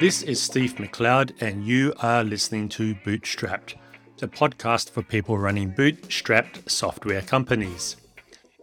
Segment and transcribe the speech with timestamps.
[0.00, 3.74] This is Steve McLeod, and you are listening to Bootstrapped,
[4.18, 7.96] the podcast for people running bootstrapped software companies.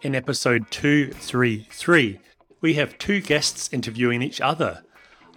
[0.02, 2.20] In episode 233,
[2.62, 4.84] we have two guests interviewing each other.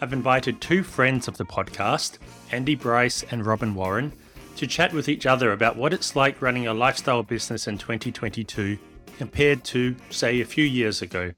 [0.00, 2.18] I've invited two friends of the podcast,
[2.50, 4.12] Andy Bryce and Robin Warren,
[4.56, 8.78] to chat with each other about what it's like running a lifestyle business in 2022
[9.16, 11.32] compared to, say, a few years ago.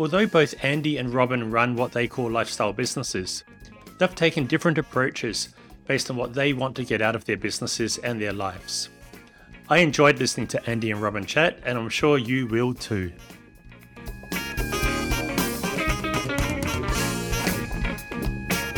[0.00, 3.44] Although both Andy and Robin run what they call lifestyle businesses,
[3.98, 5.50] they've taken different approaches
[5.84, 8.88] based on what they want to get out of their businesses and their lives.
[9.68, 13.12] I enjoyed listening to Andy and Robin chat, and I'm sure you will too.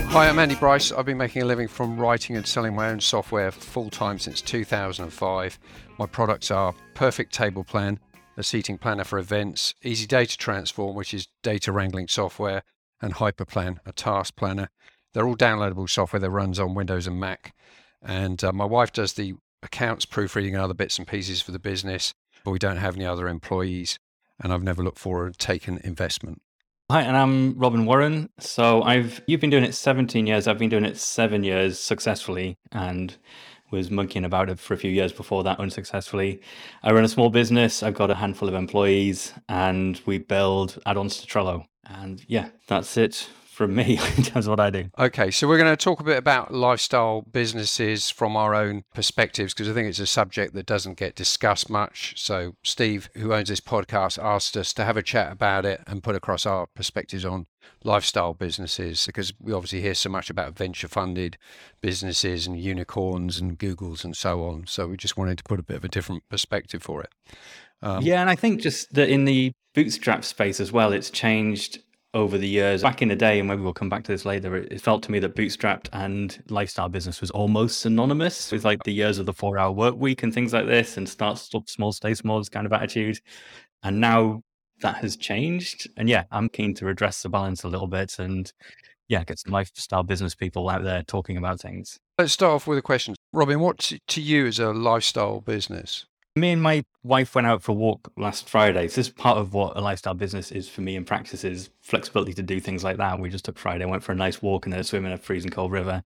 [0.08, 0.90] Hi, I'm Andy Bryce.
[0.90, 4.40] I've been making a living from writing and selling my own software full time since
[4.40, 5.56] 2005.
[6.00, 8.00] My products are Perfect Table Plan,
[8.36, 12.62] a seating planner for events, Easy Data Transform, which is data wrangling software,
[13.00, 14.70] and Hyperplan, a task planner.
[15.12, 17.54] They're all downloadable software that runs on Windows and Mac.
[18.00, 21.58] And uh, my wife does the accounts proofreading and other bits and pieces for the
[21.58, 23.98] business, but we don't have any other employees.
[24.40, 26.40] And I've never looked for or taken investment.
[26.90, 28.28] Hi, and I'm Robin Warren.
[28.38, 30.46] So I've you've been doing it 17 years.
[30.46, 33.16] I've been doing it seven years successfully, and
[33.72, 36.40] was monkeying about it for a few years before that unsuccessfully.
[36.82, 37.82] I run a small business.
[37.82, 41.66] I've got a handful of employees and we build add-ons to Trello.
[41.84, 43.28] And yeah, that's it
[43.62, 44.90] from me in terms of what I do.
[44.98, 49.54] Okay, so we're going to talk a bit about lifestyle businesses from our own perspectives
[49.54, 52.14] because I think it's a subject that doesn't get discussed much.
[52.16, 56.02] So, Steve, who owns this podcast, asked us to have a chat about it and
[56.02, 57.46] put across our perspectives on
[57.84, 61.38] lifestyle businesses because we obviously hear so much about venture funded
[61.80, 64.66] businesses and unicorns and Googles and so on.
[64.66, 67.10] So, we just wanted to put a bit of a different perspective for it.
[67.80, 71.78] Um, yeah, and I think just that in the bootstrap space as well, it's changed
[72.14, 72.82] over the years.
[72.82, 75.12] Back in the day, and maybe we'll come back to this later, it, felt to
[75.12, 79.32] me that bootstrapped and lifestyle business was almost synonymous with like the years of the
[79.32, 82.72] four hour work week and things like this, and start small, stay small kind of
[82.72, 83.18] attitude.
[83.82, 84.42] And now
[84.82, 85.88] that has changed.
[85.96, 88.52] And yeah, I'm keen to redress the balance a little bit and
[89.08, 91.98] yeah, get some lifestyle business people out there talking about things.
[92.18, 93.14] Let's start off with a question.
[93.32, 96.06] Robin, what to you is a lifestyle business?
[96.34, 98.88] Me and my wife went out for a walk last Friday.
[98.88, 101.68] So this is part of what a lifestyle business is for me in practice is
[101.82, 103.20] flexibility to do things like that.
[103.20, 105.18] We just took Friday, went for a nice walk and then a swim in a
[105.18, 106.02] freezing cold river.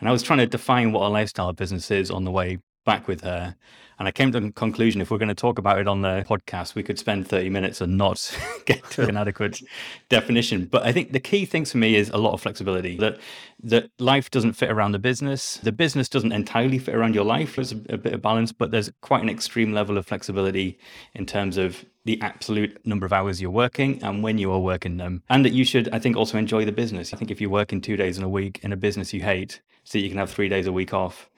[0.00, 3.08] And I was trying to define what a lifestyle business is on the way back
[3.08, 3.56] with her.
[3.98, 6.24] And I came to the conclusion if we're going to talk about it on the
[6.26, 9.60] podcast, we could spend 30 minutes and not get to an adequate
[10.08, 10.64] definition.
[10.64, 13.18] But I think the key things for me is a lot of flexibility that
[13.62, 15.58] that life doesn't fit around the business.
[15.58, 17.56] The business doesn't entirely fit around your life.
[17.56, 20.78] There's a, a bit of balance, but there's quite an extreme level of flexibility
[21.12, 24.96] in terms of the absolute number of hours you're working and when you are working
[24.96, 25.22] them.
[25.28, 27.12] And that you should, I think, also enjoy the business.
[27.12, 29.60] I think if you're working two days in a week in a business you hate,
[29.84, 31.29] so you can have three days a week off,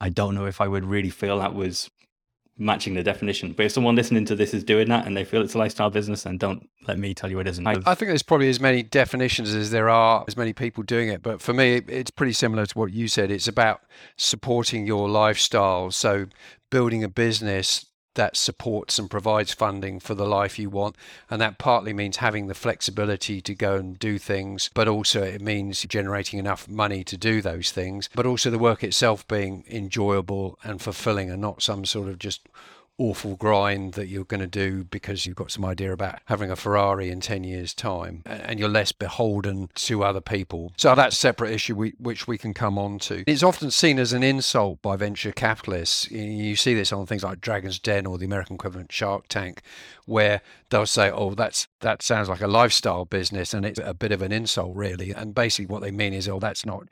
[0.00, 1.90] I don't know if I would really feel that was
[2.58, 3.52] matching the definition.
[3.52, 5.90] But if someone listening to this is doing that and they feel it's a lifestyle
[5.90, 7.66] business, then don't let me tell you it isn't.
[7.66, 11.08] I, I think there's probably as many definitions as there are as many people doing
[11.08, 11.22] it.
[11.22, 13.30] But for me, it's pretty similar to what you said.
[13.30, 13.82] It's about
[14.16, 15.90] supporting your lifestyle.
[15.90, 16.26] So
[16.70, 20.96] building a business that supports and provides funding for the life you want.
[21.30, 25.40] And that partly means having the flexibility to go and do things, but also it
[25.40, 30.58] means generating enough money to do those things, but also the work itself being enjoyable
[30.62, 32.48] and fulfilling and not some sort of just
[32.98, 36.56] awful grind that you're going to do because you've got some idea about having a
[36.56, 40.72] Ferrari in 10 years' time and you're less beholden to other people.
[40.76, 43.24] So that's a separate issue we, which we can come on to.
[43.26, 46.10] It's often seen as an insult by venture capitalists.
[46.10, 49.62] You see this on things like Dragon's Den or the American equivalent Shark Tank,
[50.06, 50.40] where
[50.70, 54.22] they'll say, "Oh, that's that sounds like a lifestyle business," and it's a bit of
[54.22, 55.10] an insult, really.
[55.12, 56.84] And basically, what they mean is, "Oh, that's not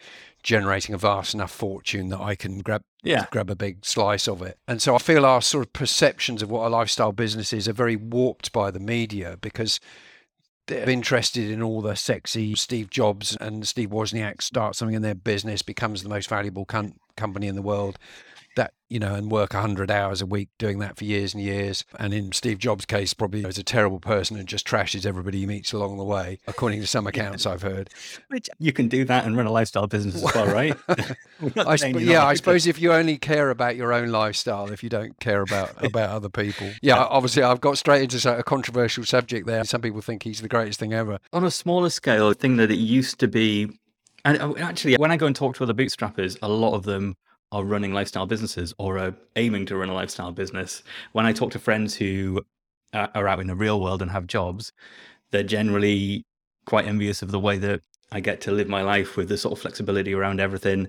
[0.42, 3.26] generating a vast enough fortune that I can grab yeah.
[3.30, 6.50] grab a big slice of it." And so I feel our sort of perceptions of
[6.50, 9.80] what a lifestyle business is are very warped by the media because
[10.66, 15.14] they're interested in all the sexy Steve Jobs and Steve Wozniak start something in their
[15.14, 17.98] business, becomes the most valuable com- company in the world
[18.56, 21.84] that you know and work 100 hours a week doing that for years and years.
[21.98, 25.46] And in steve jobs case probably is a terrible person and just trashes everybody he
[25.46, 27.90] meets along the way according to some accounts i've heard.
[28.28, 30.76] Which you can do that and run a lifestyle business as well right?
[31.66, 34.88] I sp- yeah i suppose if you only care about your own lifestyle if you
[34.88, 36.70] don't care about about other people.
[36.82, 39.64] Yeah obviously i've got straight into a controversial subject there.
[39.64, 41.18] Some people think he's the greatest thing ever.
[41.32, 43.70] On a smaller scale a thing that it used to be
[44.24, 47.16] and uh, actually, when I go and talk to other bootstrappers, a lot of them
[47.52, 50.82] are running lifestyle businesses or are aiming to run a lifestyle business.
[51.12, 52.42] When I talk to friends who
[52.92, 54.72] are out in the real world and have jobs,
[55.30, 56.24] they're generally
[56.66, 57.80] quite envious of the way that
[58.12, 60.88] I get to live my life with the sort of flexibility around everything.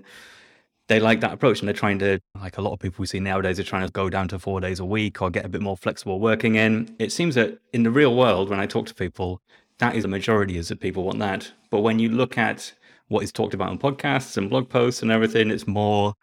[0.88, 3.18] They like that approach and they're trying to, like a lot of people we see
[3.18, 5.60] nowadays, are trying to go down to four days a week or get a bit
[5.60, 6.94] more flexible working in.
[7.00, 9.40] It seems that in the real world, when I talk to people,
[9.78, 11.52] that is the majority is that people want that.
[11.70, 12.72] But when you look at
[13.08, 15.50] what is talked about on podcasts and blog posts and everything.
[15.50, 16.14] It's more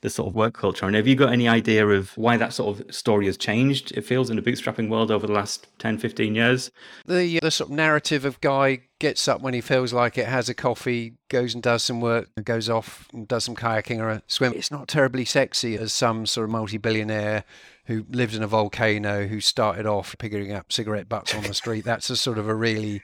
[0.00, 0.86] the sort of work culture.
[0.86, 4.04] And have you got any idea of why that sort of story has changed, it
[4.04, 6.70] feels, in the bootstrapping world over the last 10, 15 years?
[7.06, 10.26] The, uh, the sort of narrative of guy gets up when he feels like it,
[10.26, 14.10] has a coffee, goes and does some work, goes off and does some kayaking or
[14.10, 14.52] a swim.
[14.54, 17.44] It's not terribly sexy as some sort of multi billionaire
[17.86, 21.84] who lived in a volcano who started off picking up cigarette butts on the street.
[21.84, 23.02] That's a sort of a really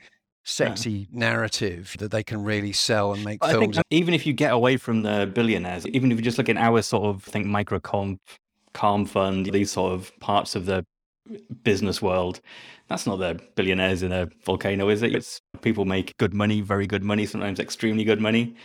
[0.48, 1.06] sexy yeah.
[1.18, 3.76] narrative that they can really sell and make films.
[3.76, 6.56] Think even if you get away from the billionaires, even if you just look at
[6.56, 8.18] our sort of think MicroConf,
[8.72, 10.84] calm fund, these sort of parts of the
[11.62, 12.40] business world,
[12.88, 15.14] that's not the billionaires in a volcano, is it?
[15.14, 18.56] It's people make good money, very good money, sometimes extremely good money.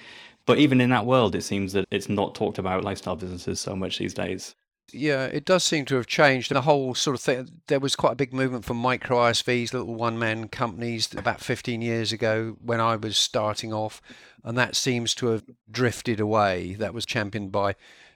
[0.45, 3.75] But even in that world, it seems that it's not talked about lifestyle businesses so
[3.75, 4.56] much these days.
[4.91, 6.51] Yeah, it does seem to have changed.
[6.51, 9.95] The whole sort of thing, there was quite a big movement for micro ISVs, little
[9.95, 14.01] one man companies, about 15 years ago when I was starting off.
[14.44, 16.74] And that seems to have drifted away.
[16.74, 17.75] That was championed by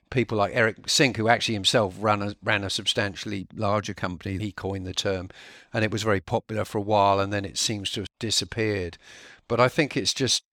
[0.09, 4.37] people like Eric Sink, who actually himself ran a, ran a substantially larger company.
[4.37, 5.29] He coined the term,
[5.73, 8.97] and it was very popular for a while, and then it seems to have disappeared.
[9.47, 10.43] But I think it's just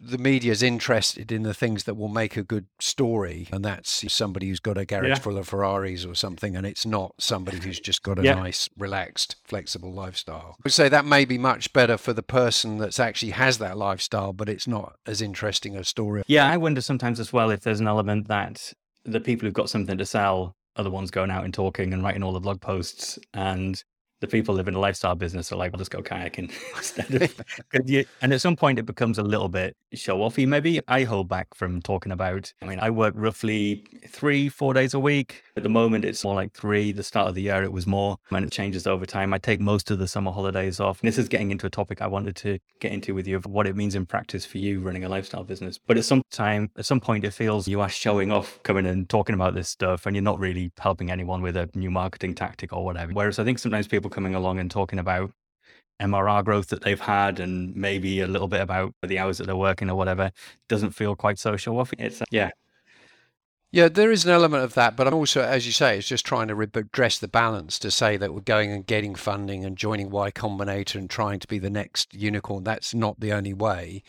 [0.00, 4.10] the media is interested in the things that will make a good story, and that's
[4.12, 5.14] somebody who's got a garage yeah.
[5.16, 8.34] full of Ferraris or something, and it's not somebody who's just got a yeah.
[8.34, 10.56] nice, relaxed, flexible lifestyle.
[10.58, 13.76] I would say that may be much better for the person that's actually has that
[13.76, 16.22] lifestyle, but it's not as interesting a story.
[16.26, 18.72] Yeah, I wonder sometimes as well if there's an element that
[19.04, 22.02] the people who've got something to sell are the ones going out and talking and
[22.02, 23.82] writing all the blog posts, and
[24.20, 27.88] the people live in a lifestyle business are like, "I'll just go kayaking instead of."
[27.88, 30.46] you, and at some point, it becomes a little bit show offy.
[30.46, 32.52] Maybe I hold back from talking about.
[32.62, 35.42] I mean, I work roughly three, four days a week.
[35.56, 36.92] At the moment, it's more like three.
[36.92, 39.32] The start of the year, it was more, and it changes over time.
[39.32, 41.00] I take most of the summer holidays off.
[41.00, 43.66] This is getting into a topic I wanted to get into with you of what
[43.66, 45.78] it means in practice for you running a lifestyle business.
[45.78, 49.08] But at some time, at some point, it feels you are showing off, coming and
[49.08, 52.72] talking about this stuff, and you're not really helping anyone with a new marketing tactic
[52.72, 53.12] or whatever.
[53.12, 55.32] Whereas I think sometimes people people coming along and talking about
[56.00, 59.56] MRR growth that they've had and maybe a little bit about the hours that they're
[59.56, 60.30] working or whatever
[60.68, 61.86] doesn't feel quite social.
[61.98, 62.50] It's, uh, yeah.
[63.70, 66.24] Yeah, there is an element of that, but I'm also, as you say, it's just
[66.24, 70.08] trying to address the balance to say that we're going and getting funding and joining
[70.08, 72.64] Y Combinator and trying to be the next unicorn.
[72.64, 74.02] That's not the only way.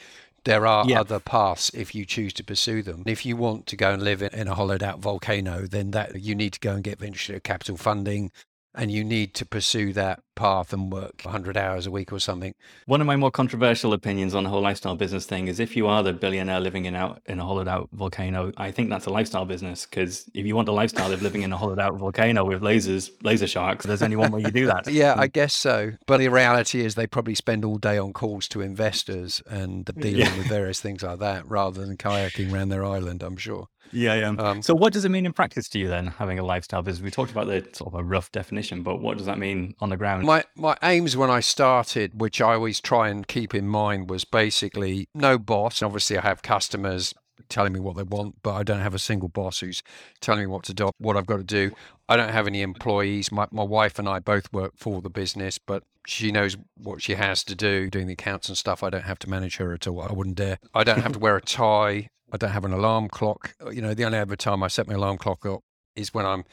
[0.46, 1.02] There are yeah.
[1.02, 3.04] other paths if you choose to pursue them.
[3.06, 6.36] If you want to go and live in a hollowed out volcano, then that you
[6.36, 8.32] need to go and get venture capital funding
[8.80, 12.54] and you need to pursue that path and work 100 hours a week or something.
[12.86, 15.86] One of my more controversial opinions on the whole lifestyle business thing is if you
[15.88, 19.10] are the billionaire living in out in a hollowed out volcano, I think that's a
[19.10, 22.46] lifestyle business because if you want the lifestyle of living in a hollowed out volcano
[22.46, 24.88] with lasers, laser sharks, there's only one way you do that.
[24.92, 25.92] yeah, I guess so.
[26.08, 30.22] But the reality is they probably spend all day on calls to investors and dealing
[30.22, 30.38] yeah.
[30.38, 33.68] with various things like that rather than kayaking around their island, I'm sure.
[33.92, 34.36] Yeah, yeah.
[34.38, 37.04] Um, so, what does it mean in practice to you then, having a lifestyle business?
[37.04, 39.90] We talked about the sort of a rough definition, but what does that mean on
[39.90, 40.26] the ground?
[40.26, 44.26] My my aims when I started, which I always try and keep in mind, was
[44.26, 45.82] basically no boss.
[45.82, 47.14] Obviously, I have customers
[47.48, 49.82] telling me what they want, but I don't have a single boss who's
[50.20, 51.72] telling me what to do, what I've got to do.
[52.08, 53.32] I don't have any employees.
[53.32, 57.16] My my wife and I both work for the business, but she knows what she
[57.16, 58.84] has to do, doing the accounts and stuff.
[58.84, 60.02] I don't have to manage her at all.
[60.02, 60.60] I wouldn't dare.
[60.74, 62.10] I don't have to wear a tie.
[62.32, 63.56] I don't have an alarm clock.
[63.64, 65.62] Uh, you know, the only other time I set my alarm clock up
[65.96, 66.46] is when I'm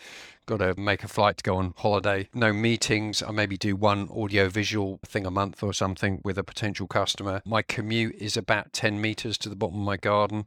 [0.46, 2.28] got to make a flight to go on holiday.
[2.32, 3.22] No meetings.
[3.22, 7.42] I maybe do one audio visual thing a month or something with a potential customer.
[7.44, 10.46] My commute is about 10 meters to the bottom of my garden.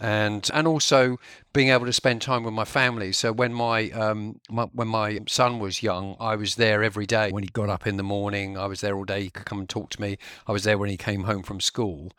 [0.00, 1.18] And and also
[1.52, 3.12] being able to spend time with my family.
[3.12, 7.30] So when my, um, my, when my son was young, I was there every day.
[7.30, 9.22] When he got up in the morning, I was there all day.
[9.24, 10.16] He could come and talk to me.
[10.46, 12.12] I was there when he came home from school.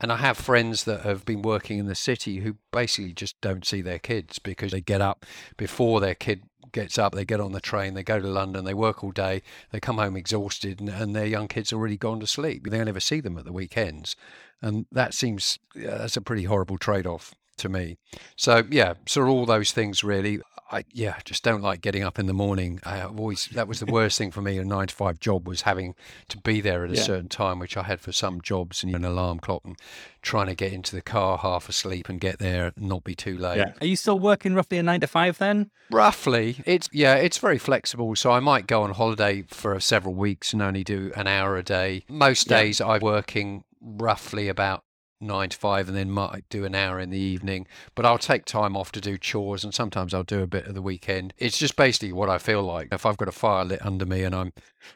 [0.00, 3.64] And I have friends that have been working in the city who basically just don't
[3.64, 5.24] see their kids because they get up
[5.56, 6.42] before their kid
[6.72, 9.40] gets up, they get on the train, they go to London, they work all day,
[9.70, 12.68] they come home exhausted, and, and their young kids already gone to sleep.
[12.68, 14.14] They never see them at the weekends
[14.62, 17.98] and that seems yeah, that's a pretty horrible trade-off to me.
[18.36, 20.40] So yeah, so all those things really.
[20.68, 22.80] I yeah, just don't like getting up in the morning.
[22.84, 24.58] I've always that was the worst thing for me.
[24.58, 25.94] A nine to five job was having
[26.28, 27.02] to be there at a Yeah.
[27.02, 29.76] certain time, which I had for some jobs, and an alarm clock, and
[30.22, 33.38] trying to get into the car half asleep and get there and not be too
[33.38, 33.58] late.
[33.58, 33.74] Yeah.
[33.80, 35.70] Are you still working roughly a nine to five then?
[35.88, 38.16] Roughly, it's yeah, it's very flexible.
[38.16, 41.62] So I might go on holiday for several weeks and only do an hour a
[41.62, 42.02] day.
[42.08, 42.58] Most Yeah.
[42.62, 44.82] days I'm working roughly about
[45.20, 47.66] nine to five, and then might do an hour in the evening.
[47.94, 50.74] But I'll take time off to do chores, and sometimes I'll do a bit of
[50.74, 51.32] the weekend.
[51.38, 52.88] It's just basically what I feel like.
[52.92, 54.52] If I've got a fire lit under me and I'm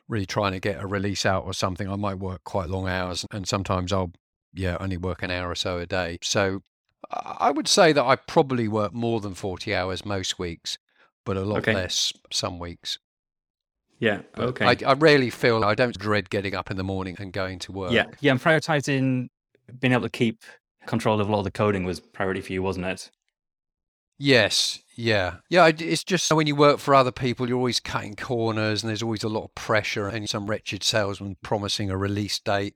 [0.08, 3.24] really trying to get a release out or something, I might work quite long hours,
[3.30, 4.12] and sometimes I'll
[4.52, 6.18] yeah only work an hour or so a day.
[6.22, 6.62] So
[7.10, 10.78] I would say that I probably work more than 40 hours most weeks,
[11.24, 11.72] but a lot Okay.
[11.72, 12.98] less some weeks.
[14.00, 14.22] Yeah.
[14.34, 14.64] But Okay.
[14.64, 17.72] I, I rarely feel, I don't dread getting up in the morning and going to
[17.72, 17.92] work.
[17.92, 18.06] Yeah.
[18.20, 18.32] Yeah.
[18.32, 19.28] And prioritizing
[19.78, 20.42] being able to keep
[20.86, 23.10] control of a lot of the coding was priority for you, wasn't it?
[24.18, 24.80] Yes.
[25.00, 25.36] Yeah.
[25.48, 25.66] Yeah.
[25.66, 29.24] It's just when you work for other people, you're always cutting corners and there's always
[29.24, 32.74] a lot of pressure and some wretched salesman promising a release date.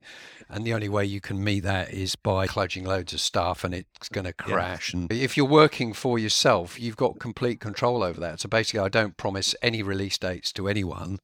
[0.49, 3.75] And the only way you can meet that is by cludging loads of stuff and
[3.75, 4.93] it's going to crash.
[4.93, 8.39] And if you're working for yourself, you've got complete control over that.
[8.39, 11.19] So basically, I don't promise any release dates to anyone.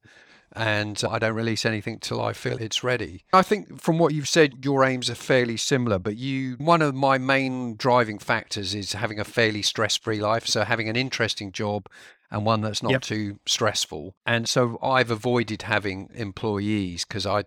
[0.54, 3.24] And I don't release anything till I feel it's ready.
[3.32, 6.94] I think from what you've said, your aims are fairly similar, but you, one of
[6.94, 10.46] my main driving factors is having a fairly stress free life.
[10.48, 11.88] So having an interesting job
[12.30, 13.02] and one that's not Yep.
[13.02, 14.16] too stressful.
[14.26, 17.44] And so I've avoided having employees because I,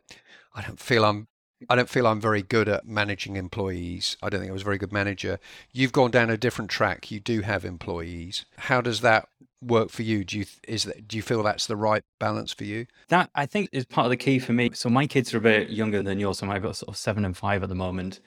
[0.54, 1.28] I don't feel I'm
[1.70, 4.18] I don't feel I'm very good at managing employees.
[4.22, 5.38] I don't think I was a very good manager.
[5.72, 7.10] You've gone down a different track.
[7.10, 8.44] You do have employees.
[8.58, 9.28] How does that
[9.64, 10.24] work for you?
[10.24, 12.86] Do you is that do you feel that's the right balance for you?
[13.08, 14.70] That I think is part of the key for me.
[14.74, 16.38] So my kids are a bit younger than yours.
[16.38, 18.20] So I've got sort of seven and five at the moment.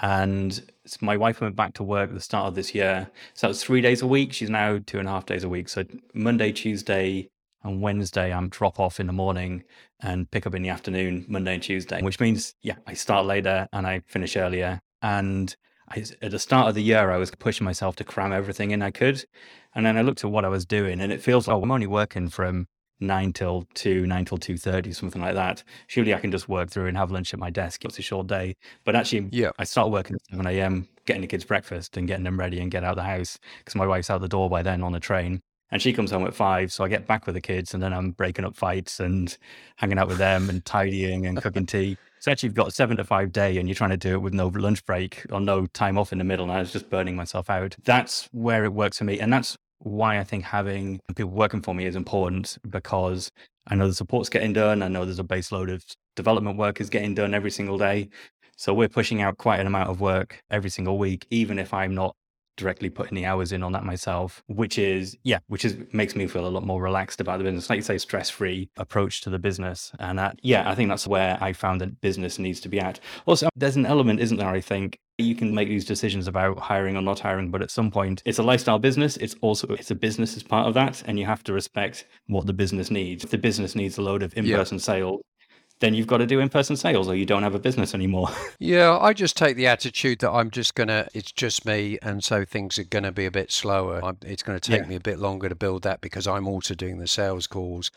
[0.00, 0.52] And
[0.84, 3.08] s- my wife went back to work at the start of this year.
[3.34, 4.32] So was three days a week.
[4.32, 5.68] She's now two and a half days a week.
[5.68, 5.84] So
[6.14, 7.28] Monday, Tuesday,
[7.62, 9.64] and Wednesday, I'm drop off in the morning
[10.00, 13.66] and pick up in the afternoon, Monday and Tuesday, which means, yeah, I start later
[13.72, 14.80] and I finish earlier.
[15.00, 15.54] And
[15.88, 18.82] I, at the start of the year, I was pushing myself to cram everything in
[18.82, 19.24] I could.
[19.74, 21.86] And then I looked at what I was doing and it feels like I'm only
[21.86, 22.66] working from
[23.00, 25.62] nine till two, nine till two thirty, something like that.
[25.88, 27.84] Surely I can just work through and have lunch at my desk.
[27.84, 28.56] It's a short day.
[28.84, 29.50] But actually Yeah.
[29.58, 32.70] I start working at seven AM, getting the kids breakfast and getting them ready and
[32.70, 35.00] get out of the house because my wife's out the door by then on the
[35.00, 35.40] train.
[35.70, 37.92] And she comes home at five, so I get back with the kids, and then
[37.92, 39.36] I'm breaking up fights and
[39.76, 41.96] hanging out with them and tidying and cooking tea.
[42.24, 44.22] So actually, you've got a seven to five day, and you're trying to do it
[44.22, 46.46] with no lunch break or no time off in the middle.
[46.46, 47.76] And I was just burning myself out.
[47.84, 51.74] That's where it works for me, and that's why I think having people working for
[51.74, 53.30] me is important because
[53.66, 54.82] I know the support's getting done.
[54.82, 55.84] I know there's a base load of
[56.16, 58.08] development work is getting done every single day.
[58.56, 61.94] So we're pushing out quite an amount of work every single week, even if I'm
[61.94, 62.16] not
[62.56, 66.26] directly putting the hours in on that myself, which is yeah, which is makes me
[66.26, 67.68] feel a lot more relaxed about the business.
[67.68, 71.06] Like you say, stress free approach to the business, and that, yeah, I think that's
[71.06, 73.00] where I found that business needs to be at.
[73.26, 74.48] Also, there's an element, isn't there?
[74.48, 77.90] I think you can make these decisions about hiring or not hiring, but at some
[77.90, 79.16] point, it's a lifestyle business.
[79.18, 82.46] It's also it's a business as part of that, and you have to respect what
[82.46, 83.24] the business needs.
[83.24, 85.20] If the business needs a load of in-person sales.
[85.84, 88.30] Then you've got to do in-person sales, or you don't have a business anymore.
[88.58, 91.06] Yeah, I just take the attitude that I'm just gonna.
[91.12, 94.02] It's just me, and so things are gonna be a bit slower.
[94.02, 94.88] I'm, it's going to take Yeah.
[94.88, 97.90] me a bit longer to build that because I'm also doing the sales calls,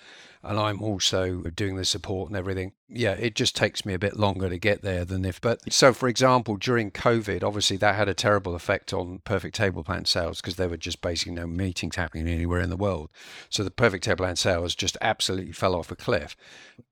[0.48, 2.72] and I'm also doing the support and everything.
[2.88, 5.42] Yeah, it just takes me a bit longer to get there than if.
[5.42, 9.84] But so, for example, during COVID, obviously that had a terrible effect on Perfect Table
[9.84, 13.10] Plan sales because there were just basically no meetings happening anywhere in the world.
[13.50, 16.38] So the Perfect Table Plan sales just absolutely fell off a cliff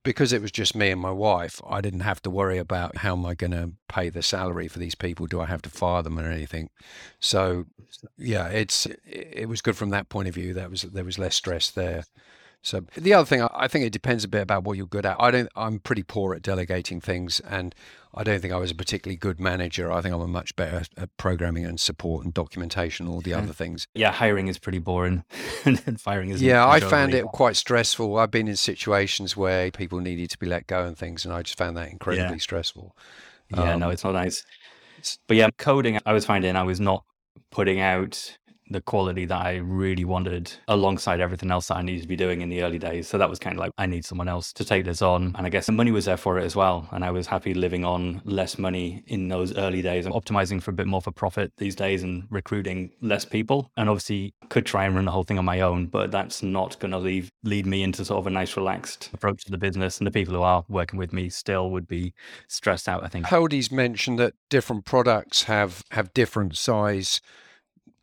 [0.04, 3.14] because it was just me and my wife, I didn't have to worry about how
[3.14, 5.28] am I going to pay the salary for these people?
[5.28, 6.70] Do I have to fire them or anything?
[7.22, 7.68] So,
[8.18, 10.54] yeah, it's it was good from that point of view.
[10.54, 12.04] That was there was less stress there.
[12.66, 15.18] So the other thing, I think it depends a bit about what you're good at.
[15.20, 15.48] I don't.
[15.56, 17.76] I'm pretty poor at delegating things, and
[18.12, 19.92] I don't think I was a particularly good manager.
[19.92, 23.38] I think I'm a much better at programming and support and documentation, all the Yeah.
[23.38, 23.86] other things.
[23.94, 25.24] yeah, hiring is pretty boring,
[25.66, 28.18] and firing is Yeah, I found it quite stressful.
[28.18, 31.44] I've been in situations where people needed to be let go and things, and I
[31.44, 32.96] just found that incredibly stressful.
[33.52, 34.44] Yeah, no, Um, it's not nice.
[35.28, 37.04] But yeah, coding, I was finding I was not
[37.52, 42.08] putting out the quality that I really wanted alongside everything else that I needed to
[42.08, 43.08] be doing in the early days.
[43.08, 45.36] So that was kind of like, I need someone else to take this on.
[45.38, 46.88] And I guess the money was there for it as well.
[46.92, 50.06] And I was happy living on less money in those early days.
[50.06, 53.72] I'm optimizing for a bit more for profit these days and recruiting less people.
[53.78, 56.80] And obviously could try and run the whole thing on my own, but that's not
[56.80, 60.00] going to leave lead me into sort of a nice relaxed approach to the business.
[60.00, 62.14] And the people who are working with me still would be
[62.48, 63.28] stressed out, I think.
[63.28, 67.22] Hody's mentioned that different products have have different size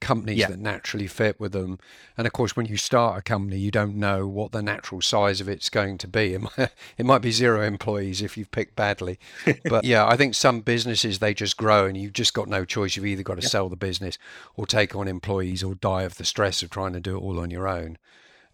[0.02, 0.48] companies Yeah.
[0.48, 1.78] that naturally fit with them.
[2.18, 5.40] And of course, when you start a company, you don't know what the natural size
[5.40, 6.34] of it's going to be.
[6.34, 6.58] It might,
[6.98, 9.18] it might be zero employees if you've picked badly.
[9.64, 12.96] But yeah, I think some businesses they just grow and you've just got no choice.
[12.96, 14.18] You've either got to sell the business
[14.56, 17.38] or take on employees or die of the stress of trying to do it all
[17.40, 17.96] on your own.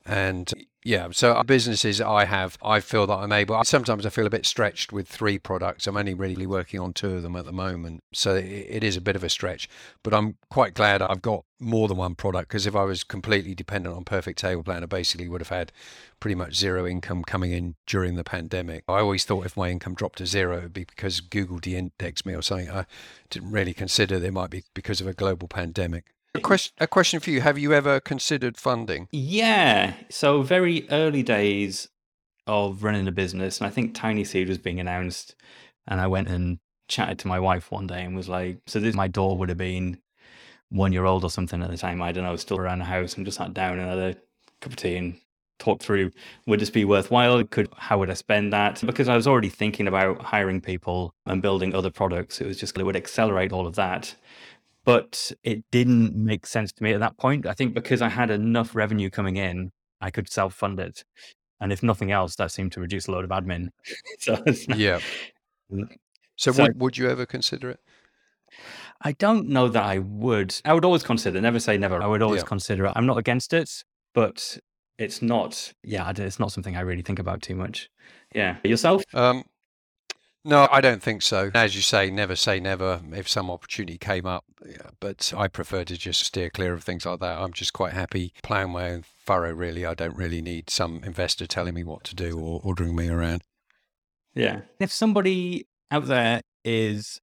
[0.09, 0.51] And
[0.85, 3.63] yeah, so businesses I have, I feel that I'm able.
[3.65, 5.87] Sometimes I feel a bit stretched with three products.
[5.87, 9.03] I'm only really working on two of them at the moment, so it, is a
[9.03, 9.69] bit of a stretch.
[10.03, 13.55] But I'm quite glad I've got more than one product because if I was completely
[13.55, 15.73] dependent on Perfect Table Plan, I basically would have had
[16.21, 18.85] pretty much zero income coming in during the pandemic.
[18.89, 22.25] I always thought if my income dropped to zero, it would be because Google de-indexed
[22.25, 22.71] me or something.
[22.71, 22.87] I
[23.29, 26.07] didn't really consider there might be because of a global pandemic.
[26.35, 29.09] A question, a question for you: Have you ever considered funding?
[29.11, 29.95] Yeah.
[30.11, 31.89] So very early days
[32.47, 35.35] of running a business, and I think Tiny Seed was being announced,
[35.87, 36.59] and I went and
[36.89, 39.59] chatted to my wife one day and was like, "So this my daughter would have
[39.59, 40.01] been
[40.71, 42.03] one year old or something at the time.
[42.03, 44.15] I don't know, still around the house, and just sat down and had a
[44.61, 45.21] cup of tea and
[45.59, 46.11] talked through
[46.47, 47.43] would this be worthwhile?
[47.45, 48.81] Could how would I spend that?
[48.85, 52.41] Because I was already thinking about hiring people and building other products.
[52.41, 54.15] It was just it would accelerate all of that
[54.89, 57.45] but it didn't make sense to me at that point.
[57.45, 61.05] I think because I had enough revenue coming in, I could self fund it.
[61.61, 63.69] And if nothing else, that seemed to reduce a load of admin.
[64.19, 64.43] so
[64.75, 65.01] Yeah.
[66.37, 67.81] So, So- would, would you ever consider it?
[69.03, 70.55] I don't know that I would.
[70.65, 72.03] I would always consider, never say never.
[72.03, 72.47] I would always Yeah.
[72.49, 72.93] consider it.
[72.97, 74.57] I'm not against it, but
[74.97, 77.91] it's not, yeah, it's not something I really think about too much.
[78.35, 78.57] Yeah.
[78.65, 79.03] Yourself?
[79.13, 79.45] Um,
[80.45, 81.51] no, I don't think so.
[81.55, 83.01] As you say, never say never.
[83.13, 87.05] If some opportunity came up, yeah, but I prefer to just steer clear of things
[87.07, 87.39] like that.
[87.39, 89.53] I'm just quite happy plowing my own furrow.
[89.53, 93.09] Really, I don't really need some investor telling me what to do or ordering me
[93.09, 93.43] around.
[94.35, 94.61] Yeah.
[94.79, 97.21] If somebody out there is,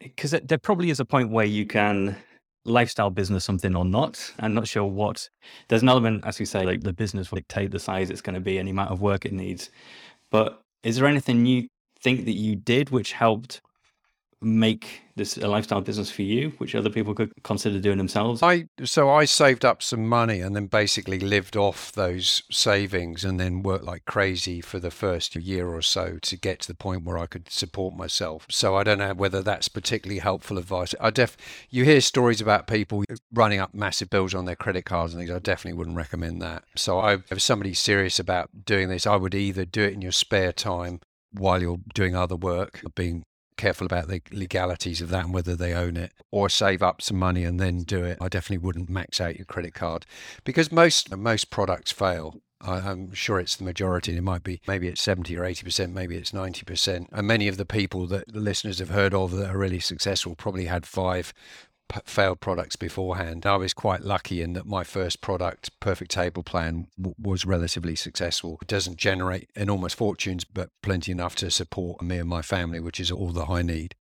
[0.00, 2.16] because there probably is a point where you can
[2.64, 4.32] lifestyle business something or not.
[4.38, 5.28] I'm not sure what.
[5.68, 8.34] There's an element, as you say, like the business will dictate the size it's going
[8.34, 9.70] to be and the amount of work it needs.
[10.30, 11.68] But is there anything you
[12.02, 13.60] think that you did which helped
[14.42, 18.42] make this a lifestyle business for you, which other people could consider doing themselves?
[18.42, 23.38] I so I saved up some money and then basically lived off those savings and
[23.38, 27.04] then worked like crazy for the first year or so to get to the point
[27.04, 28.46] where I could support myself.
[28.50, 30.94] So I don't know whether that's particularly helpful advice.
[31.00, 31.36] I def
[31.70, 35.30] you hear stories about people running up massive bills on their credit cards and things.
[35.30, 36.64] I definitely wouldn't recommend that.
[36.74, 40.12] So I if somebody's serious about doing this, I would either do it in your
[40.12, 41.00] spare time
[41.32, 43.24] while you're doing other work, being
[43.56, 47.18] careful about the legalities of that and whether they own it or save up some
[47.18, 50.04] money and then do it i definitely wouldn't max out your credit card.
[50.42, 52.40] Because most most products fail.
[52.60, 55.94] I, i'm sure it's the majority it might be maybe it's 70 or 80 percent
[55.94, 57.08] maybe it's 90 percent.
[57.12, 60.34] And many of the people that the listeners have heard of that are really successful
[60.34, 61.32] probably had five
[61.88, 63.46] p- failed products beforehand.
[63.46, 67.96] I was quite lucky in that my first product, Perfect Table Plan, w- was relatively
[67.96, 68.58] successful.
[68.62, 73.00] It doesn't generate enormous fortunes, but plenty enough to support me and my family, which
[73.00, 73.94] is all that I need.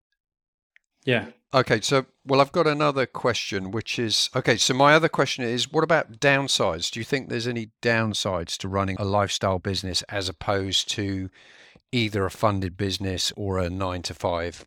[1.04, 1.26] Yeah.
[1.52, 4.56] Okay, so well, I've got another question, which is okay.
[4.56, 6.90] So my other question is, what about downsides?
[6.90, 11.28] Do you think there's any downsides to running a lifestyle business as opposed to
[11.90, 14.64] either a funded business or a nine to five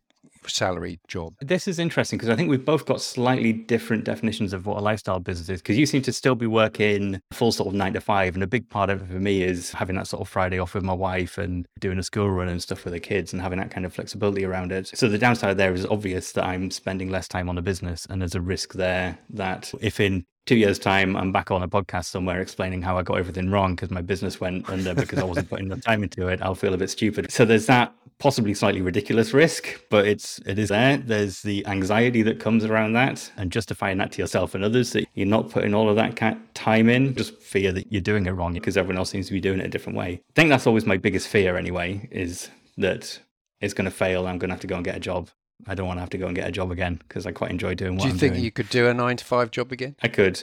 [0.48, 1.34] salary job?
[1.40, 4.80] This is interesting because I think we've both got slightly different definitions of what a
[4.80, 5.62] lifestyle business is.
[5.62, 8.46] Because you seem to still be working full sort of nine to five, and a
[8.46, 10.92] big part of it for me is having that sort of Friday off with my
[10.92, 13.86] wife and doing a school run and stuff with the kids and having that kind
[13.86, 14.90] of flexibility around it.
[14.94, 18.20] So the downside there is obvious that I'm spending less time on the business, and
[18.20, 22.06] there's a risk there that if in two years' time I'm back on a podcast
[22.06, 25.48] somewhere explaining how I got everything wrong because my business went under because I wasn't
[25.48, 27.32] putting enough time into it, I'll feel a bit stupid.
[27.32, 30.96] So there's that possibly slightly ridiculous risk, but it's it is there.
[30.96, 35.06] There's the anxiety that comes around that, and justifying that to yourself and others that
[35.14, 36.16] you're not putting all of that
[36.54, 37.14] time in.
[37.14, 39.66] Just fear that you're doing it wrong because everyone else seems to be doing it
[39.66, 40.20] a different way.
[40.30, 43.18] I think that's always my biggest fear, anyway, is that
[43.60, 44.26] it's going to fail.
[44.26, 45.30] I'm going to have to go and get a job.
[45.66, 47.50] I don't want to have to go and get a job again because I quite
[47.50, 48.44] enjoy doing what Do you I'm think doing.
[48.44, 49.94] you could do a nine to five job again?
[50.02, 50.42] I could,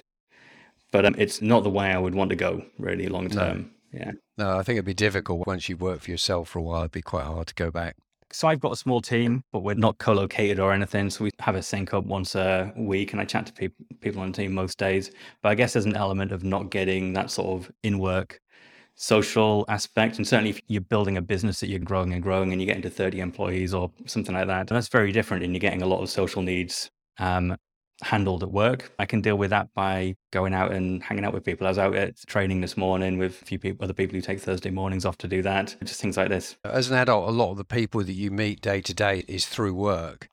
[0.92, 3.66] but um, it's not the way I would want to go really long No.
[3.92, 4.12] Yeah.
[4.38, 6.80] No, I think it'd be difficult once you've worked for yourself for a while.
[6.80, 7.96] It'd be quite hard to go back.
[8.34, 11.10] So I've got a small team, but we're not co-located or anything.
[11.10, 14.22] So we have a sync up once a week, and I chat to peop people
[14.22, 15.12] on the team most days.
[15.42, 18.40] But I guess there's an element of not getting that sort of in work
[18.96, 22.62] social aspect, and certainly if you're building a business that you're growing and growing, and
[22.62, 25.82] you get into 30 employees or something like that, that's very different, and you're getting
[25.82, 27.58] a lot of social needs um,
[28.02, 28.92] handled at work.
[29.00, 31.68] I can deal with that by going out and hanging out with people.
[31.68, 34.40] I was out at training this morning with a few people, other people who take
[34.40, 35.76] Thursday mornings off to do that.
[35.84, 36.56] Just things like this.
[36.64, 39.46] As an adult, a lot of the people that you meet day to day is
[39.46, 40.30] through work,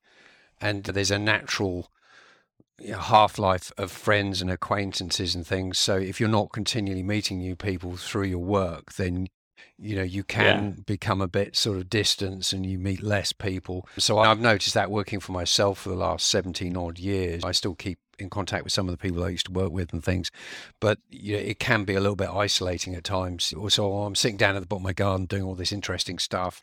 [0.61, 1.91] and there's a natural
[2.97, 5.79] half life of friends and acquaintances and things.
[5.79, 9.29] So if you're not continually meeting new people through your work, then
[9.79, 10.83] you know you can yeah.
[10.87, 14.91] become a bit sort of distance and you meet less people so i've noticed that
[14.91, 18.73] working for myself for the last 17 odd years i still keep in contact with
[18.73, 20.31] some of the people I used to work with and things,
[20.81, 23.55] but you know, it can be a little bit isolating at times.
[23.69, 26.61] So I'm sitting down at the bottom of my garden doing all this interesting stuff,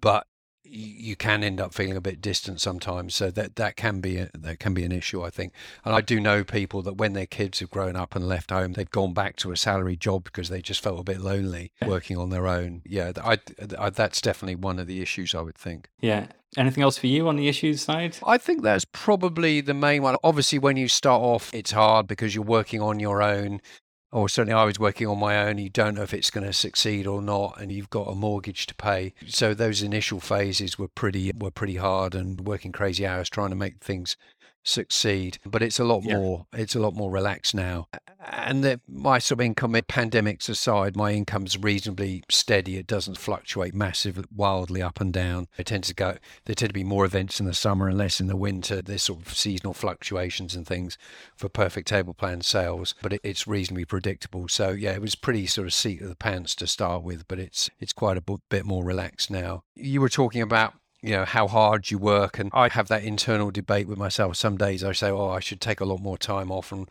[0.00, 0.26] but
[0.72, 3.14] you can end up feeling a bit distant sometimes.
[3.14, 5.52] So that that can be a, that can be an issue, I think.
[5.84, 8.72] And I do know people that when their kids have grown up and left home,
[8.72, 12.16] they've gone back to a salary job because they just felt a bit lonely working
[12.16, 12.82] on their own.
[12.86, 13.38] Yeah, I,
[13.78, 15.88] I, that's definitely one of the issues I would think.
[16.00, 16.26] Yeah.
[16.58, 18.18] Anything else for you on the issues side?
[18.26, 20.16] I think that's probably the main one.
[20.22, 23.62] Obviously, when you start off, it's hard because you're working on your own
[24.12, 25.58] or certainly I was working on my own.
[25.58, 28.66] You don't know if it's going to succeed or not, and you've got a mortgage
[28.66, 29.14] to pay.
[29.26, 33.56] So those initial phases were pretty were pretty hard and working crazy hours trying to
[33.56, 34.16] make things
[34.62, 35.38] succeed.
[35.44, 36.16] But it's a lot yeah.
[36.16, 37.88] more it's a lot more relaxed now.
[38.24, 42.76] And the, my sort of income, pandemics aside, my income's reasonably steady.
[42.76, 45.48] It doesn't fluctuate massively, wildly up and down.
[45.58, 46.16] It tends to go.
[46.44, 48.80] There tend to be more events in the summer and less in the winter.
[48.80, 50.96] There's sort of seasonal fluctuations and things
[51.36, 54.48] for perfect table plan sales, but it, it's reasonably predictable.
[54.48, 57.38] So yeah, it was pretty sort of seat of the pants to start with, but
[57.38, 59.64] it's it's quite a bit more relaxed now.
[59.74, 63.50] You were talking about you know how hard you work and i have that internal
[63.50, 64.36] debate with myself.
[64.36, 66.88] Some days i say oh i should take a lot more time off and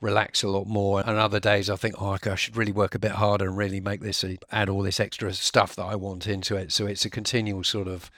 [0.00, 1.00] relax a lot more.
[1.00, 3.80] And other days i think oh i should really work a bit harder and really
[3.80, 6.72] make this add all this extra stuff that i want into it.
[6.72, 8.10] So it's a continual sort of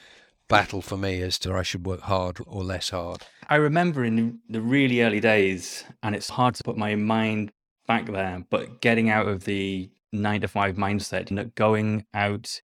[0.48, 3.22] battle for me as to I should work hard or less hard.
[3.48, 7.52] I remember in the really early days, and it's hard to put my mind
[7.86, 12.60] back there, but getting out of the nine to five mindset and going out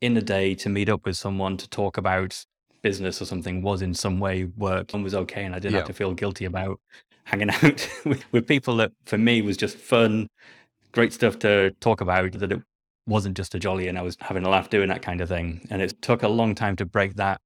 [0.00, 2.44] in the day to meet up with someone to talk about
[2.82, 5.78] business or something was in some way work and was okay and I didn't yeah.
[5.78, 6.80] have to feel guilty about
[7.24, 10.28] hanging out with, with, people that for me was just fun,
[10.92, 12.62] great stuff to talk about that it
[13.06, 15.66] wasn't just a jolly and I was having a laugh doing that kind of thing.
[15.70, 17.40] And it took a long time to break that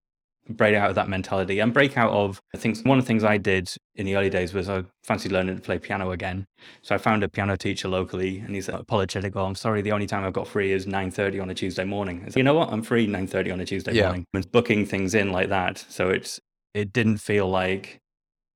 [0.48, 3.22] break out of that mentality and break out of I think one of the things
[3.22, 6.46] I did in the early days was I fancied learning to play piano again.
[6.82, 10.06] So I found a piano teacher locally and he's apologetic, well, I'm sorry, the only
[10.06, 12.22] time I've got free is nine thirty on a Tuesday morning.
[12.24, 12.72] Like, you know what?
[12.72, 14.04] I'm free nine thirty on a Tuesday yeah.
[14.04, 14.26] morning.
[14.34, 15.84] And booking things in like that.
[15.88, 16.40] So it's
[16.74, 18.00] it didn't feel like,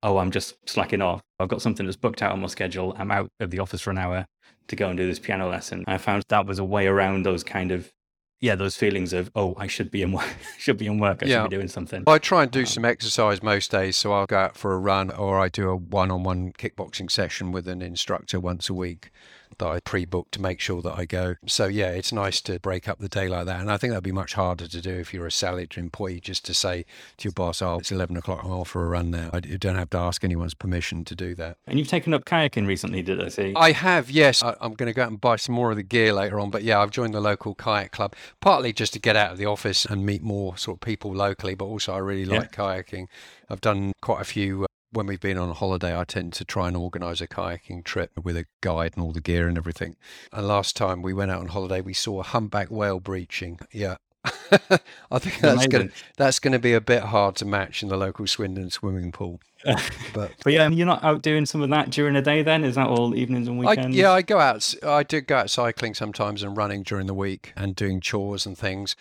[0.03, 1.21] oh, I'm just slacking off.
[1.39, 2.95] I've got something that's booked out on my schedule.
[2.97, 4.25] I'm out of the office for an hour
[4.67, 5.85] to go and do this piano lesson.
[5.87, 7.91] And I found that was a way around those kind of
[8.39, 11.27] yeah, those feelings of oh, I should be in work, should be in work, I
[11.27, 11.43] yeah.
[11.43, 12.03] should be doing something.
[12.07, 14.77] I try and do um, some exercise most days, so I'll go out for a
[14.77, 19.11] run or I do a one-on-one kickboxing session with an instructor once a week
[19.57, 21.35] that I pre-book to make sure that I go.
[21.45, 24.03] So yeah, it's nice to break up the day like that, and I think that'd
[24.03, 26.19] be much harder to do if you're a salaried employee.
[26.19, 26.85] Just to say
[27.17, 28.43] to your boss, "Oh, it's eleven o'clock.
[28.43, 31.35] I'm off for a run now." You don't have to ask anyone's permission to do
[31.35, 31.57] that.
[31.65, 33.53] And you've taken up kayaking recently, did I see?
[33.55, 34.09] I have.
[34.09, 36.39] Yes, I, am going to go out and buy some more of the gear later
[36.39, 36.49] on.
[36.49, 39.45] But yeah, I've joined the local kayak club partly just to get out of the
[39.45, 42.63] office and meet more sort of people locally, but also I really like yeah.
[42.63, 43.07] kayaking.
[43.49, 46.77] I've done quite a few when we've been on holiday, I tend to try and
[46.77, 49.95] organise a kayaking trip with a guide and all the gear and everything.
[50.31, 53.59] And last time we went out on holiday, we saw a humpback whale breaching.
[53.71, 53.97] Yeah.
[55.11, 57.97] I think that's going that's going to be a bit hard to match in the
[57.97, 59.39] local Swindon swimming pool.
[60.13, 62.41] But but yeah, you're not out doing some of that during the day.
[62.41, 63.95] Then is that all evenings and weekends?
[63.95, 64.73] I, yeah, I go out.
[64.83, 68.57] I do go out cycling sometimes and running during the week and doing chores and
[68.57, 68.95] things.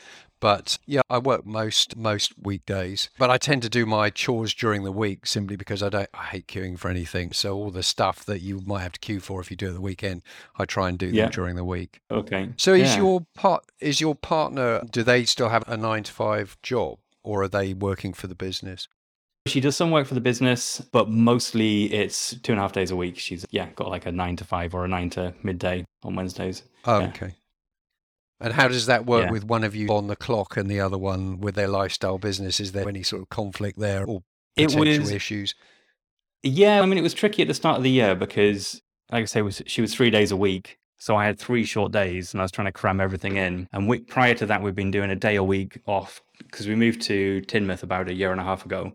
[0.46, 4.85] But yeah, I work most most weekdays, but I tend to do my chores during
[4.85, 7.32] the week simply because I don't I hate queuing for anything.
[7.32, 9.72] So all the stuff that you might have to queue for if you do it
[9.72, 10.22] the weekend,
[10.56, 11.24] I try and do yeah.
[11.24, 11.98] them during the week.
[12.12, 12.50] Okay.
[12.59, 12.98] So is yeah.
[12.98, 17.42] your part is your partner do they still have a 9 to 5 job or
[17.42, 18.87] are they working for the business?
[19.48, 22.92] She does some work for the business, but mostly it's two and a half days
[22.92, 23.18] a week.
[23.18, 26.62] She's yeah, got like a nine to five or a nine to midday on Wednesdays.
[26.85, 27.09] Oh, yeah.
[27.09, 27.35] okay.
[28.40, 29.31] And how does that work yeah.
[29.31, 32.61] with one of you on the clock and the other one with their lifestyle business?
[32.61, 34.22] Is there any sort of conflict there or
[34.55, 35.55] potential it was, issues?
[36.42, 39.25] Yeah, I mean, it was tricky at the start of the year because, like I
[39.25, 40.79] say, was, she was three days a week.
[40.99, 43.68] So I had three short days and I was trying to cram everything in.
[43.72, 46.75] And we, prior to that, we've been doing a day a week off because we
[46.75, 48.92] moved to Teignmouth about a year and a half ago.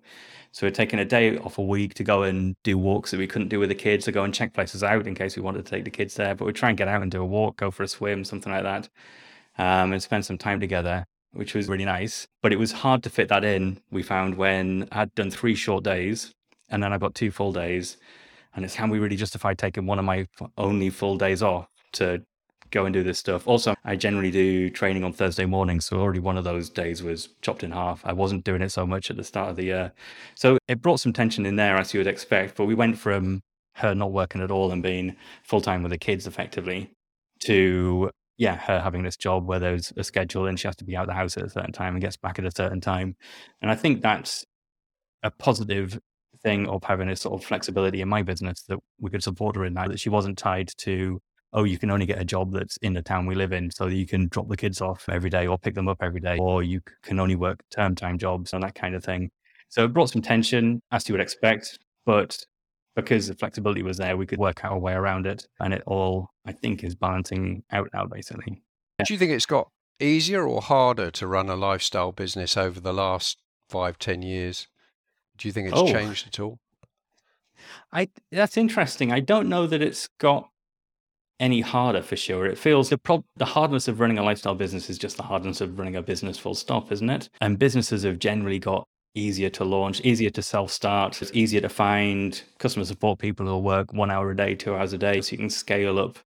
[0.52, 3.28] So we're taking a day off a week to go and do walks that we
[3.28, 5.66] couldn't do with the kids, to go and check places out in case we wanted
[5.66, 6.36] to take the kids there.
[6.36, 8.52] But we'd try and get out and do a walk, go for a swim, something
[8.52, 8.90] like that
[9.58, 12.28] um, and spend some time together, which was really nice.
[12.42, 13.82] But it was hard to fit that in.
[13.92, 16.34] We found when I had done three short days
[16.70, 17.98] and then I got two full days.
[18.56, 22.24] And it's can we really justify taking one of my only full days off to
[22.72, 23.48] go and do this stuff.
[23.48, 25.86] Also, I generally do training on Thursday mornings.
[25.86, 28.02] So already one of those days was chopped in half.
[28.06, 29.92] I wasn't doing it so much at the start of the year.
[30.36, 32.56] So it brought some tension in there, as you would expect.
[32.56, 33.42] But we went from
[33.76, 36.92] her not working at all and being full time with the kids effectively
[37.40, 38.10] to
[38.42, 41.04] yeah, her having this job where there's a schedule and she has to be out
[41.04, 43.16] of the house at a certain time and gets back at a certain time.
[43.62, 44.44] And I think that's
[45.22, 46.00] a positive
[46.42, 49.64] thing of having a sort of flexibility in my business that we could support her
[49.64, 51.22] in that, that she wasn't tied to,
[51.54, 53.70] oh, you can only get a job that's in the town we live in.
[53.70, 56.20] So that you can drop the kids off every day or pick them up every
[56.20, 59.30] day, or you can only work term time jobs and that kind of thing.
[59.70, 61.78] So it brought some tension, as you would expect.
[62.08, 62.40] But
[62.96, 65.48] because the flexibility was there, we could work our way around it.
[65.60, 68.62] And it all, I think, is balancing out now, basically.
[69.04, 72.94] Do you think it's got easier or harder to run a lifestyle business over the
[72.94, 73.38] last
[73.70, 74.68] five, ten years?
[75.38, 75.88] Do you think it's Oh.
[75.92, 76.60] changed at all?
[77.92, 79.12] I that's interesting.
[79.12, 80.50] I don't know that it's got
[81.40, 82.46] any harder for sure.
[82.46, 85.62] It feels the prob- the hardness of running a lifestyle business is just the hardness
[85.62, 87.30] of running a business full stop, isn't it?
[87.40, 92.42] And businesses have generally got easier to launch, easier to self-start, it's easier to find
[92.60, 95.38] customer support people who'll work one hour a day, two hours a day, so you
[95.38, 96.18] can scale up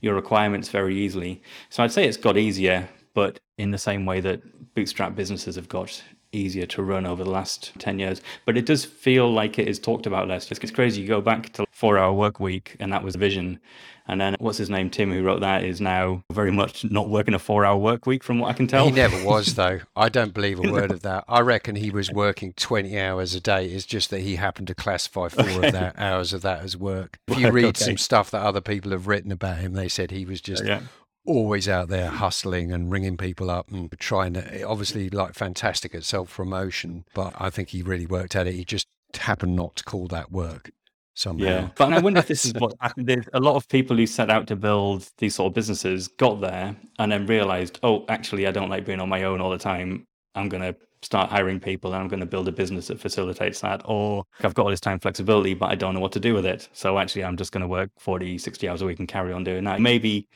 [0.00, 1.42] your requirements very easily.
[1.70, 5.68] So I'd say it's got easier, but in the same way that bootstrap businesses have
[5.68, 6.02] got
[6.32, 8.20] easier to run over the last 10 years.
[8.44, 10.50] But it does feel like it is talked about less.
[10.50, 11.00] It's crazy.
[11.00, 13.58] You go back to four hour work week, and that was vision.
[14.06, 14.90] And then what's his name?
[14.90, 18.22] Tim, who wrote that, is now very much not working a four hour work week,
[18.22, 18.84] from what I can tell.
[18.84, 19.80] He never was, though.
[19.96, 21.24] I don't believe a word of that.
[21.26, 23.66] I reckon he was working 20 hours a day.
[23.66, 27.18] It's just that he happened to classify four of that hours of that as work.
[27.34, 27.84] If you read okay.
[27.84, 30.82] some stuff that other people have written about him, they said he was just yeah.
[31.26, 36.04] always out there hustling and ringing people up and trying to obviously like fantastic at
[36.04, 39.84] self promotion but i think he really worked at it he just happened not to
[39.84, 40.70] call that work
[41.14, 42.74] somehow Yeah, but I wonder if this is what.
[42.96, 46.40] There's a lot of people who set out to build these sort of businesses got
[46.40, 49.58] there and then realized, oh, actually, I don't like being on my own all the
[49.58, 50.06] time.
[50.34, 53.60] I'm going to start hiring people and I'm going to build a business that facilitates
[53.60, 53.82] that.
[53.84, 56.46] Or I've got all this time flexibility, but I don't know what to do with
[56.46, 56.68] it.
[56.72, 59.44] So actually, I'm just going to work 40, 60 hours a week and carry on
[59.44, 59.80] doing that.
[59.80, 60.26] Maybe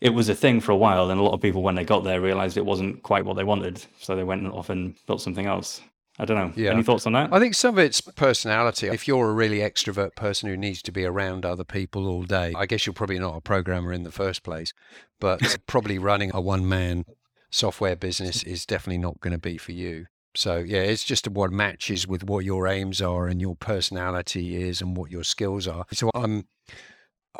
[0.00, 2.04] it was a thing for a while, and a lot of people, when they got
[2.04, 3.84] there, realized it wasn't quite what they wanted.
[3.98, 5.82] So they went off and built something else.
[6.18, 6.52] I don't know.
[6.56, 6.72] Yeah.
[6.72, 7.32] Any thoughts on that?
[7.32, 8.88] I think some of it's personality.
[8.88, 12.52] If you're a really extrovert person who needs to be around other people all day,
[12.56, 14.72] I guess you're probably not a programmer in the first place.
[15.20, 17.04] But probably running a one man
[17.50, 20.06] software business is definitely not going to be for you.
[20.34, 24.80] So, yeah, it's just what matches with what your aims are and your personality is
[24.80, 25.86] and what your skills are.
[25.92, 26.46] So, I'm.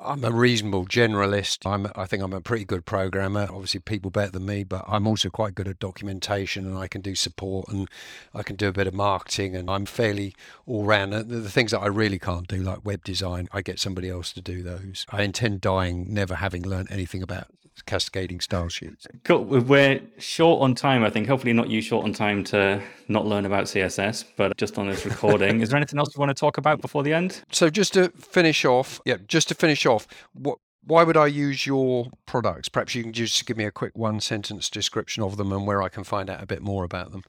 [0.00, 1.66] I'm a reasonable generalist.
[1.66, 3.48] I'm, I think I'm a pretty good programmer.
[3.50, 7.00] Obviously, people better than me, but I'm also quite good at documentation and I can
[7.00, 7.88] do support and
[8.32, 10.34] I can do a bit of marketing and I'm fairly
[10.66, 11.12] all round.
[11.12, 14.32] The, the things that I really can't do, like web design, I get somebody else
[14.34, 15.04] to do those.
[15.10, 17.48] I intend dying never having learned anything about
[17.86, 19.06] cascading style sheets.
[19.24, 19.44] Cool.
[19.44, 21.26] We're short on time, I think.
[21.26, 25.04] Hopefully, not you short on time to not learn about CSS, but just on this
[25.04, 25.60] recording.
[25.62, 27.42] Is there anything else you want to talk about before the end?
[27.50, 31.66] So just to finish off, yeah, just to finish off, what why would I use
[31.66, 32.68] your products?
[32.68, 35.82] Perhaps you can just give me a quick one sentence description of them and where
[35.82, 37.24] I can find out a bit more about them.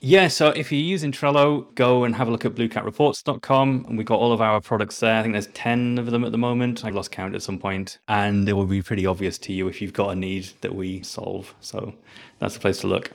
[0.00, 3.86] Yeah, so if you're using Trello, go and have a look at bluecatreports.com.
[3.88, 5.18] And we've got all of our products there.
[5.18, 6.84] I think there's 10 of them at the moment.
[6.84, 7.98] I lost count at some point.
[8.06, 11.02] And it will be pretty obvious to you if you've got a need that we
[11.02, 11.54] solve.
[11.60, 11.94] So
[12.38, 13.12] that's the place to look.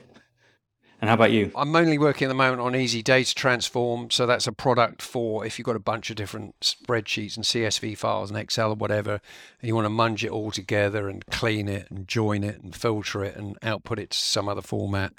[1.00, 1.50] And how about you?
[1.56, 4.10] I'm mainly working at the moment on Easy Data Transform.
[4.10, 7.96] So that's a product for if you've got a bunch of different spreadsheets and CSV
[7.98, 9.20] files and Excel or whatever,
[9.60, 12.74] and you want to munge it all together and clean it and join it and
[12.74, 15.12] filter it and output it to some other format.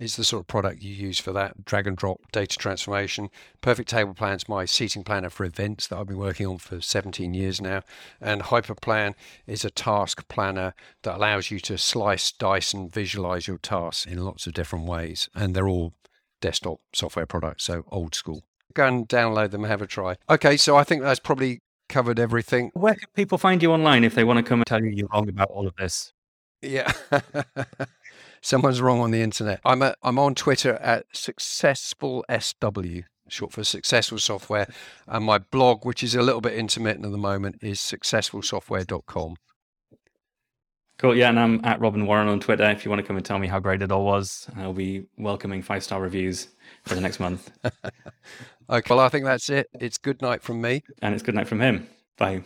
[0.00, 3.28] It's the sort of product you use for that drag and drop data transformation.
[3.60, 7.34] Perfect Table Plan's my seating planner for events that I've been working on for 17
[7.34, 7.82] years now.
[8.18, 9.12] And Hyperplan
[9.46, 14.24] is a task planner that allows you to slice, dice, and visualize your tasks in
[14.24, 15.28] lots of different ways.
[15.34, 15.92] And they're all
[16.40, 18.42] desktop software products, so old school.
[18.72, 20.16] Go and download them have a try.
[20.30, 21.60] Okay, so I think that's probably
[21.90, 22.70] covered everything.
[22.72, 25.08] Where can people find you online if they want to come and tell you you're
[25.12, 26.14] wrong about all of this?
[26.62, 26.90] Yeah.
[28.40, 29.60] Someone's wrong on the internet.
[29.64, 34.66] I'm at, I'm on Twitter at successful SW, short for successful software.
[35.06, 39.36] And my blog, which is a little bit intermittent at the moment, is successfulsoftware.com.
[40.98, 41.16] Cool.
[41.16, 42.64] Yeah, and I'm at Robin Warren on Twitter.
[42.64, 45.06] If you want to come and tell me how great it all was, I'll be
[45.16, 46.48] welcoming five star reviews
[46.84, 47.50] for the next month.
[48.70, 48.94] Okay.
[48.94, 49.68] Well, I think that's it.
[49.80, 50.82] It's good night from me.
[51.02, 51.88] And it's good night from him.
[52.16, 52.42] Bye.